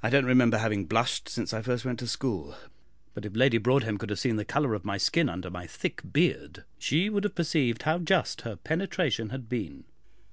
[0.00, 2.54] I don't remember having blushed since I first went to school,
[3.14, 6.02] but if Lady Broadhem could have seen the colour of my skin under my thick
[6.12, 9.82] beard, she would have perceived how just her penetration had been.